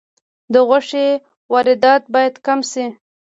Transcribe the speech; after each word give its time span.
د 0.53 0.55
غوښې 0.67 1.07
واردات 1.51 2.03
باید 2.13 2.35
کم 2.45 2.59
شي 2.71 2.85